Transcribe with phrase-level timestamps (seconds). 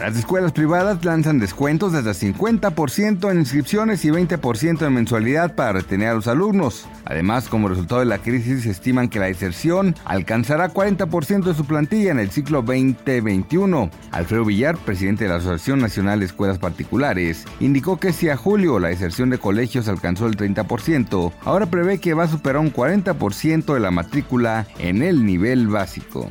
[0.00, 5.74] Las escuelas privadas lanzan descuentos de hasta 50% en inscripciones y 20% en mensualidad para
[5.74, 6.88] retener a los alumnos.
[7.04, 12.10] Además, como resultado de la crisis, estiman que la deserción alcanzará 40% de su plantilla
[12.10, 13.88] en el ciclo 2021.
[14.10, 18.80] Alfredo Villar, presidente de la Asociación Nacional de Escuelas Particulares, indicó que si a julio
[18.80, 23.72] la deserción de colegios alcanzó el 30%, ahora prevé que va a superar un 40%
[23.72, 26.28] de la matrícula en el nivel básico.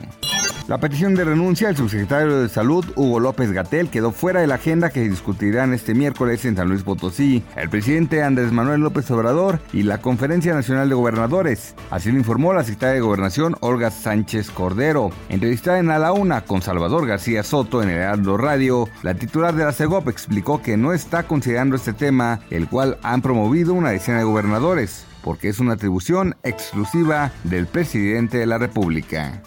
[0.65, 4.55] La petición de renuncia del subsecretario de Salud, Hugo López Gatel, quedó fuera de la
[4.55, 9.59] agenda que discutirán este miércoles en San Luis Potosí el presidente Andrés Manuel López Obrador
[9.73, 11.75] y la Conferencia Nacional de Gobernadores.
[11.91, 15.09] Así lo informó la secretaria de Gobernación, Olga Sánchez Cordero.
[15.27, 19.53] Entrevistada en A la Una con Salvador García Soto en el Heraldo Radio, la titular
[19.55, 23.89] de la CEGOP explicó que no está considerando este tema, el cual han promovido una
[23.89, 29.43] decena de gobernadores, porque es una atribución exclusiva del presidente de la República.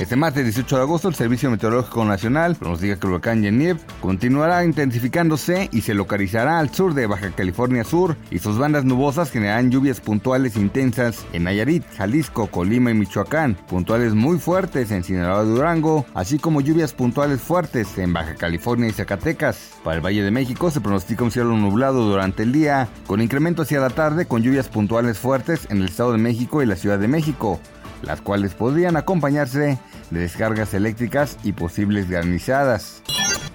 [0.00, 4.64] Este martes 18 de agosto, el Servicio Meteorológico Nacional pronostica que el huracán Genevieve continuará
[4.64, 9.70] intensificándose y se localizará al sur de Baja California Sur y sus bandas nubosas generarán
[9.70, 15.48] lluvias puntuales intensas en Nayarit, Jalisco, Colima y Michoacán, puntuales muy fuertes en Sinaloa y
[15.48, 19.74] Durango, así como lluvias puntuales fuertes en Baja California y Zacatecas.
[19.84, 23.60] Para el Valle de México se pronostica un cielo nublado durante el día, con incremento
[23.60, 26.98] hacia la tarde con lluvias puntuales fuertes en el Estado de México y la Ciudad
[26.98, 27.60] de México
[28.02, 29.78] las cuales podrían acompañarse
[30.10, 33.02] de descargas eléctricas y posibles granizadas.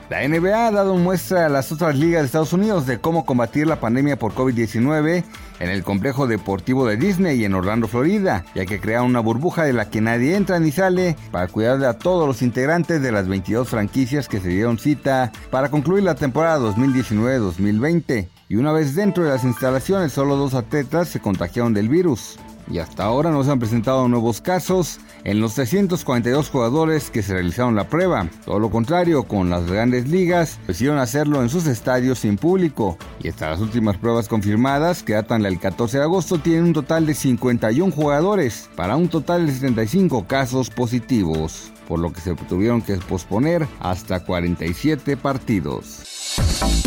[0.10, 3.66] La NBA ha dado muestra a las otras ligas de Estados Unidos de cómo combatir
[3.66, 5.24] la pandemia por COVID-19
[5.60, 9.74] en el complejo deportivo de Disney en Orlando, Florida, ya que crea una burbuja de
[9.74, 13.68] la que nadie entra ni sale para cuidar a todos los integrantes de las 22
[13.68, 18.30] franquicias que se dieron cita para concluir la temporada 2019-2020.
[18.48, 22.38] Y una vez dentro de las instalaciones, solo dos atletas se contagiaron del virus
[22.70, 27.34] y hasta ahora no se han presentado nuevos casos en los 342 jugadores que se
[27.34, 28.30] realizaron la prueba.
[28.46, 32.98] Todo lo contrario, con las grandes ligas decidieron hacerlo en sus estadios sin público.
[33.22, 37.06] Y hasta las últimas pruebas confirmadas, que datan del 14 de agosto, tienen un total
[37.06, 42.82] de 51 jugadores, para un total de 75 casos positivos, por lo que se tuvieron
[42.82, 46.04] que posponer hasta 47 partidos.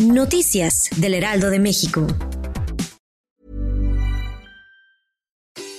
[0.02, 2.06] Noticias del Heraldo de México.